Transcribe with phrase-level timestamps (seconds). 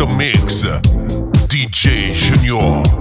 [0.00, 0.62] the mix,
[1.48, 2.99] DJ Junior.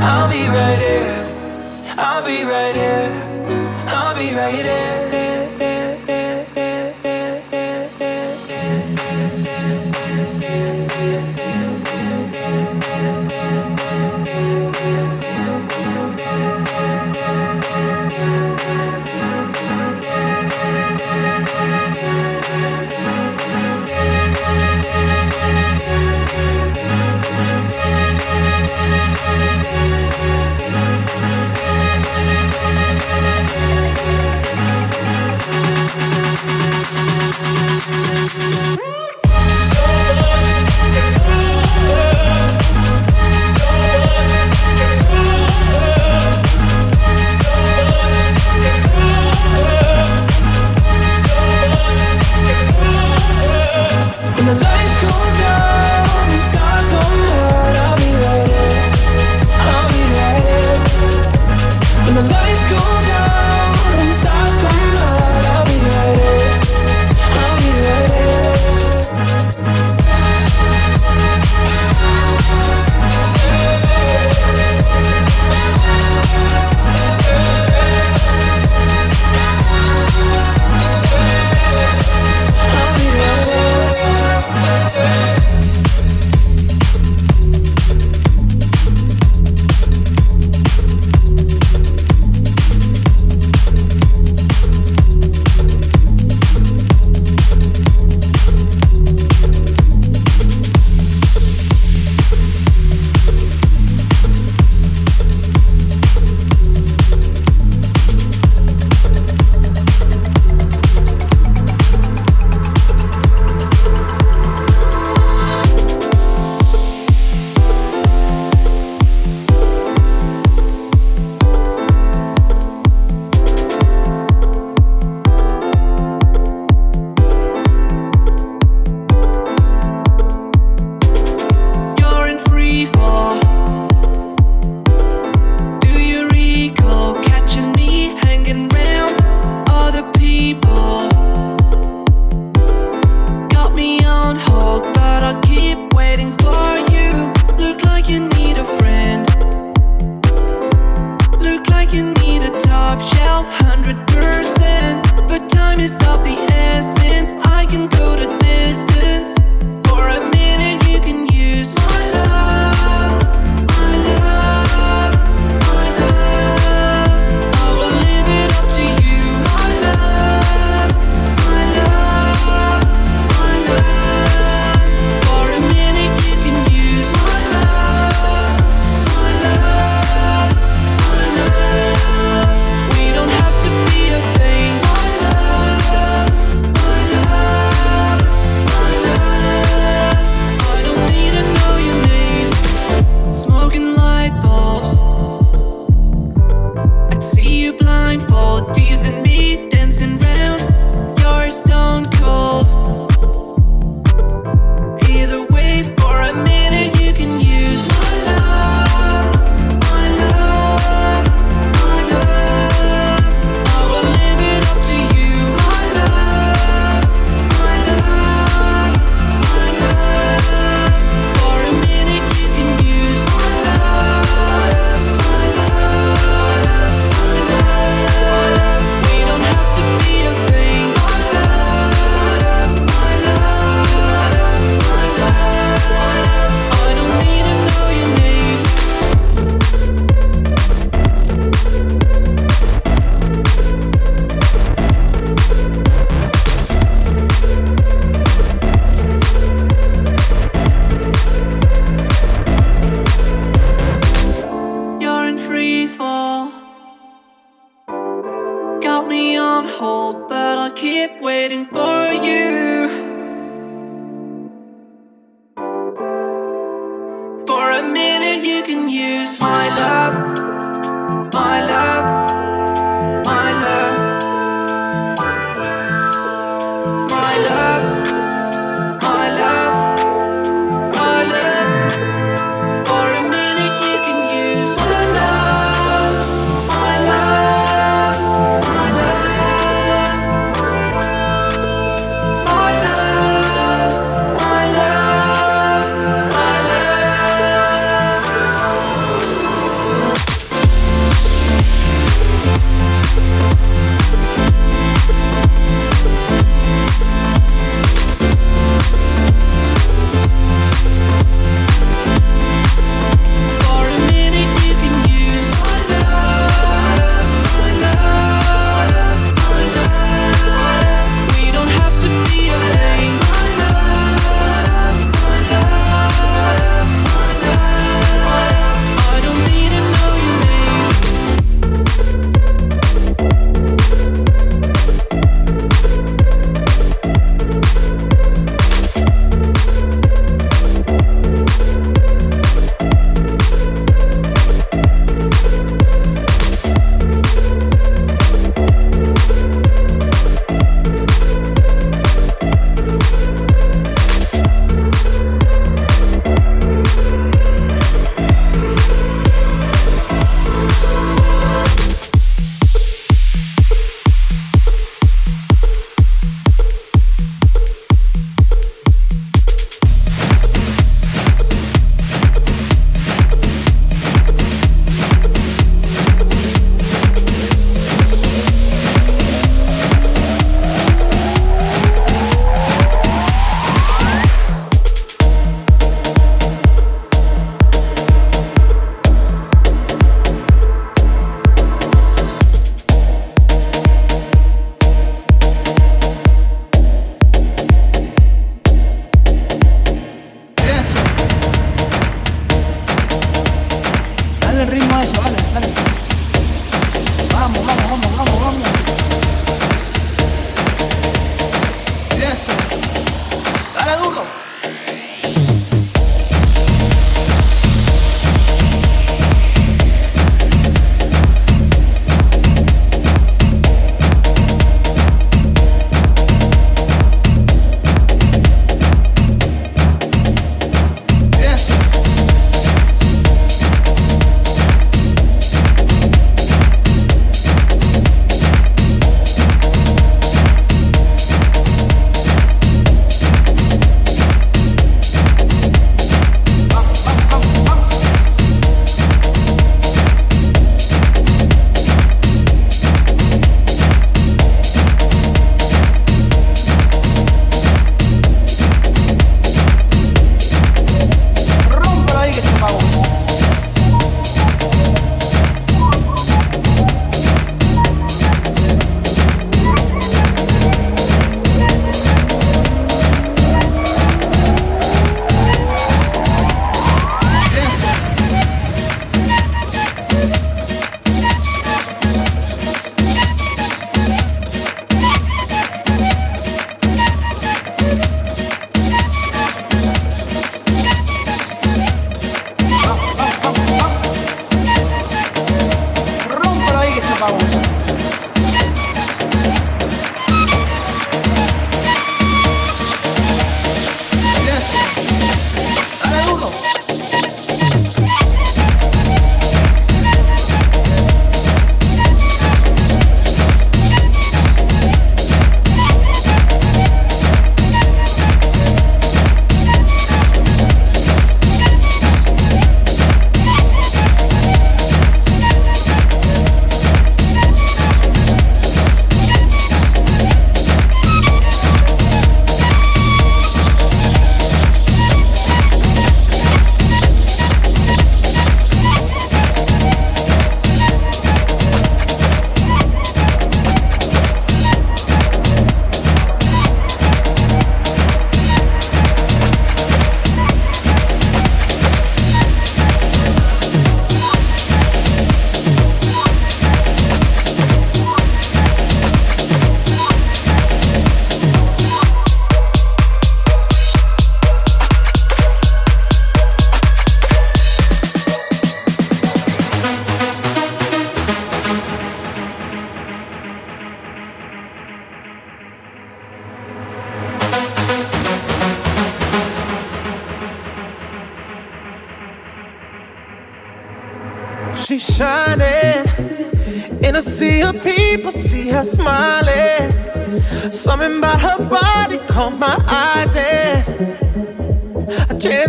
[0.00, 1.94] I'll be right here.
[1.98, 3.10] I'll be right here.
[3.88, 4.97] I'll be right here.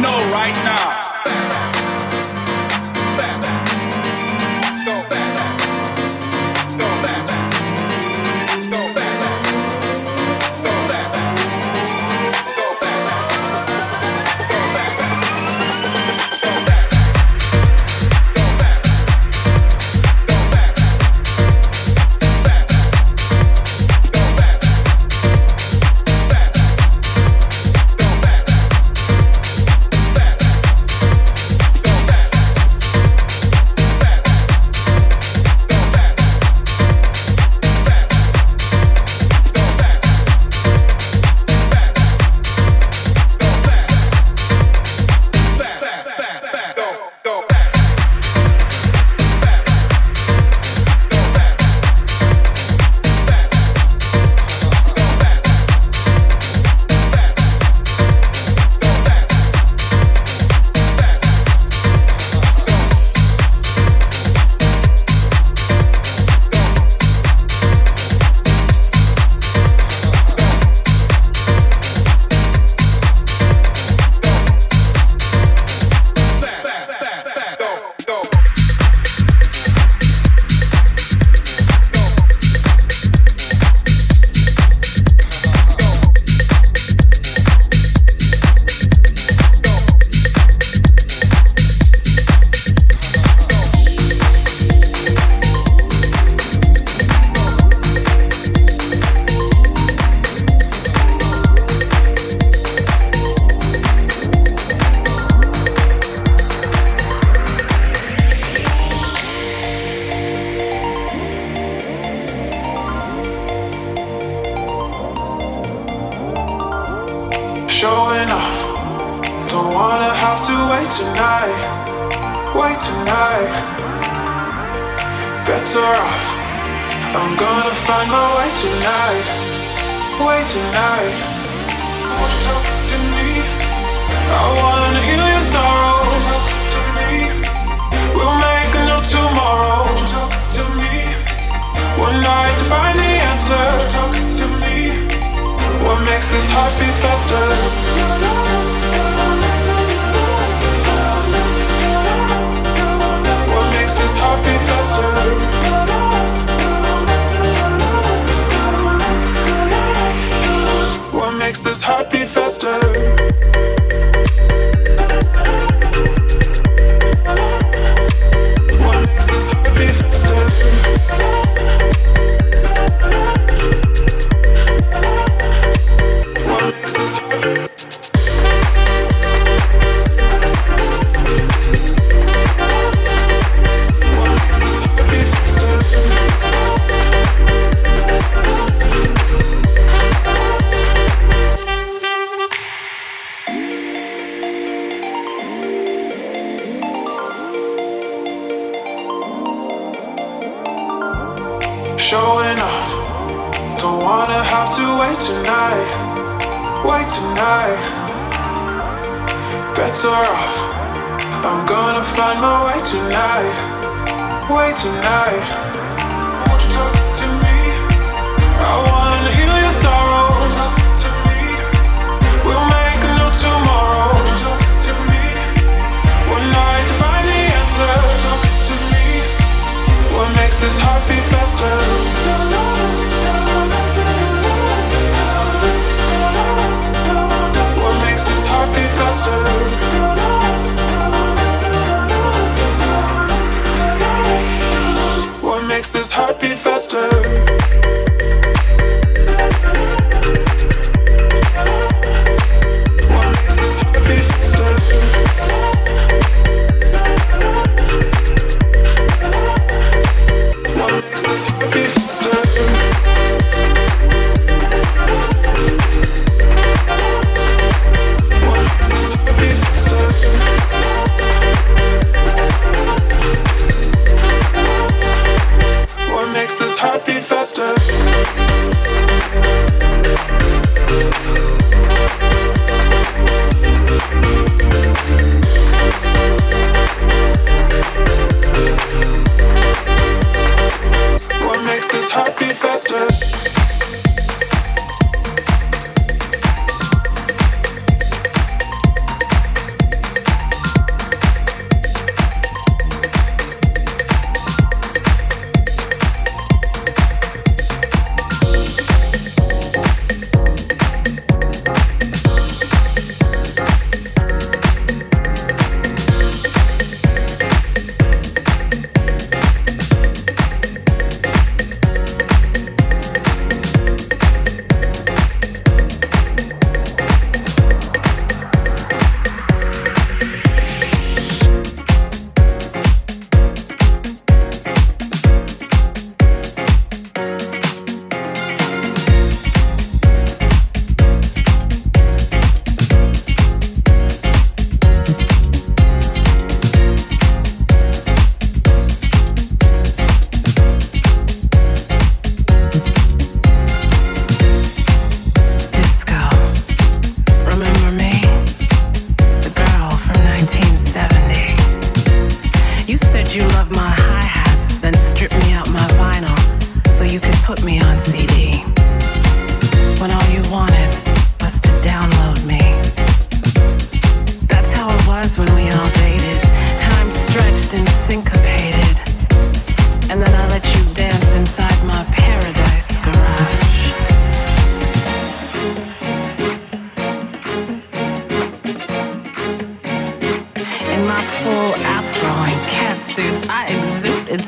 [0.00, 0.83] know right now.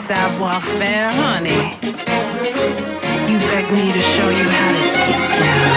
[0.06, 1.74] savoir-faire, honey.
[3.28, 5.75] You beg me to show you how to get down.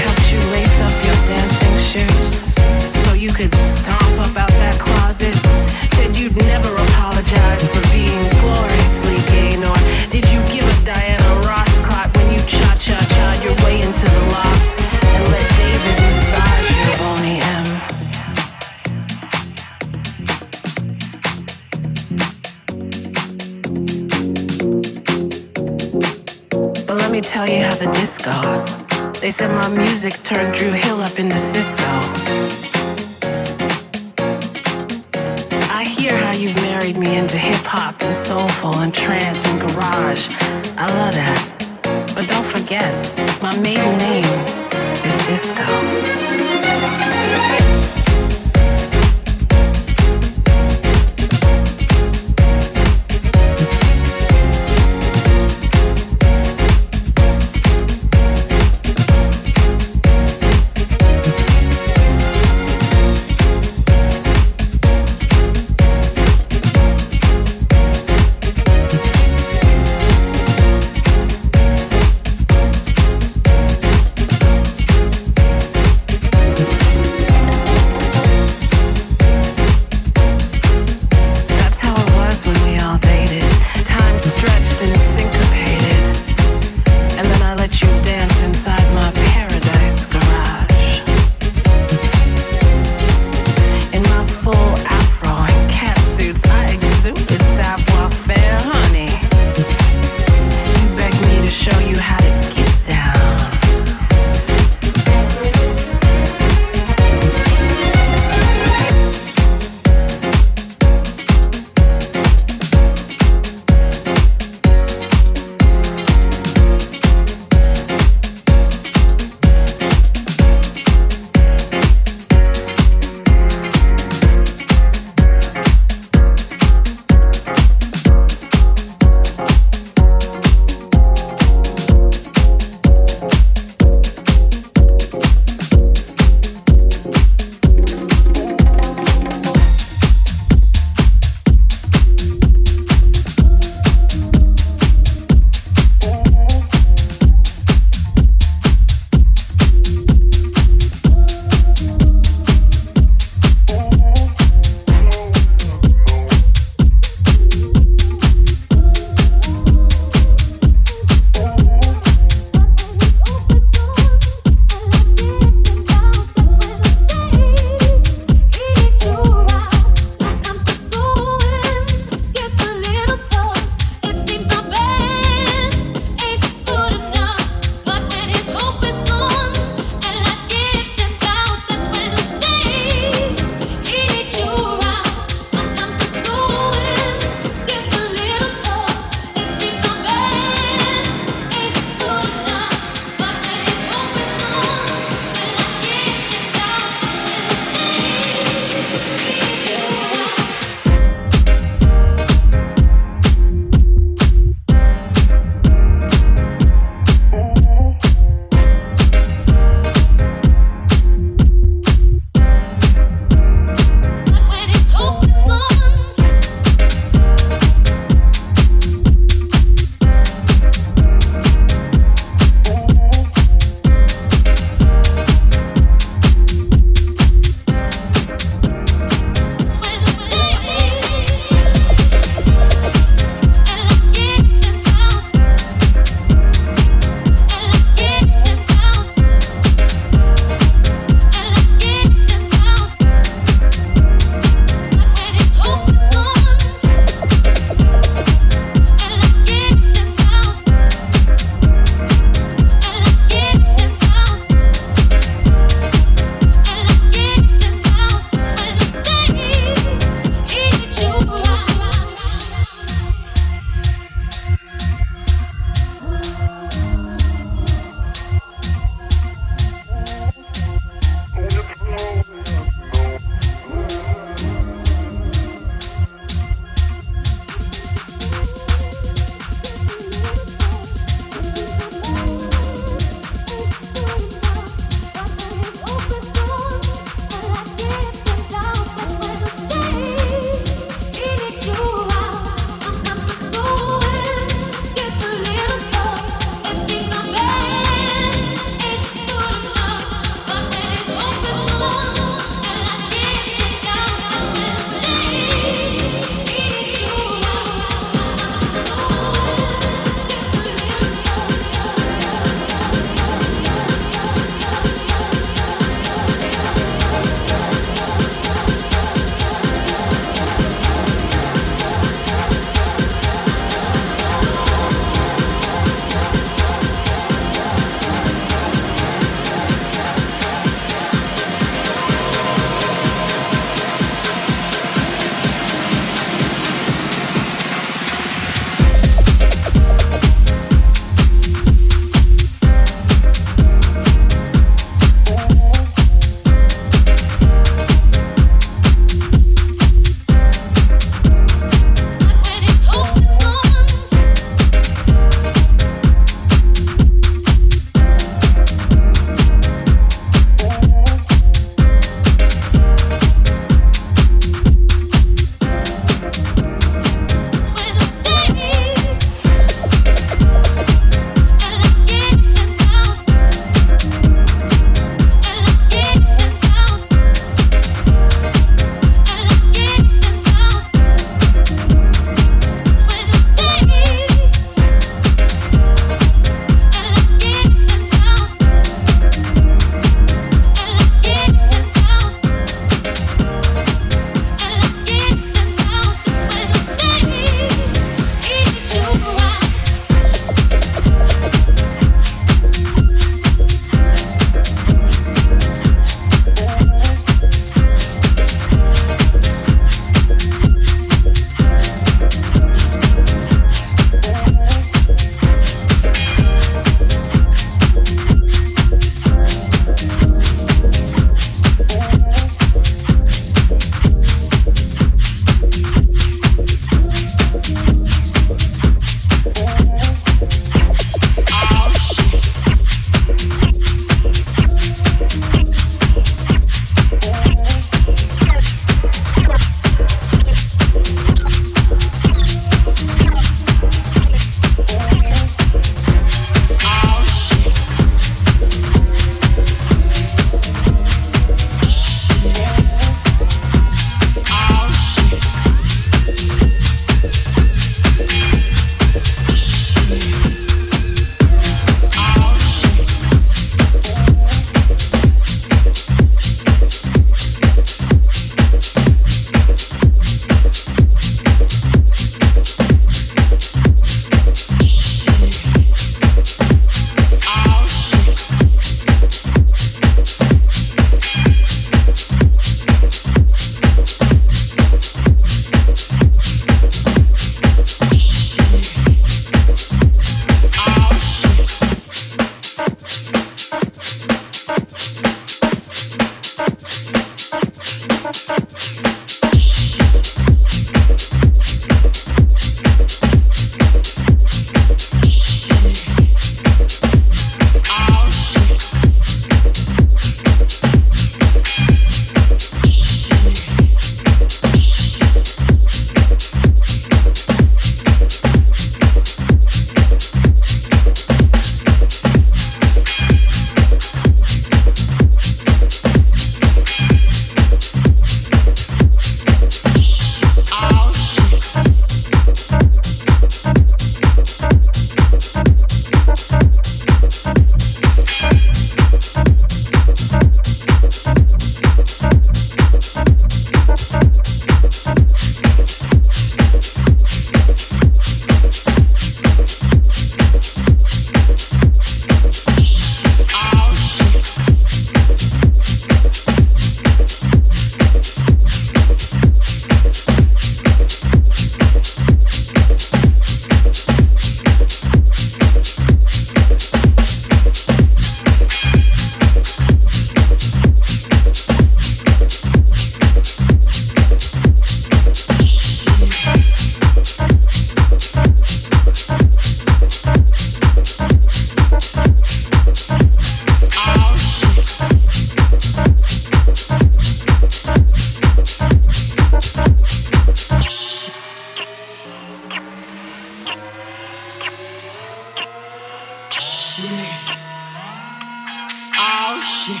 [599.84, 600.00] Shit.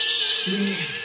[0.00, 1.01] Shit.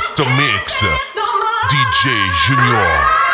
[0.00, 0.82] Master Mix.
[1.68, 2.08] DJ
[2.46, 3.29] Junior.